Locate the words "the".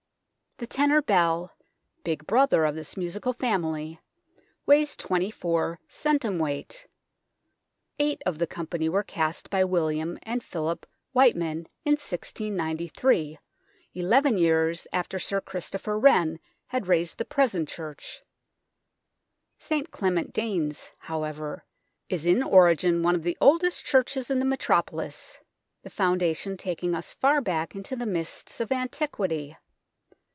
0.57-0.67, 8.37-8.45, 17.17-17.25, 23.23-23.37, 24.37-24.45, 25.81-25.89, 27.95-28.05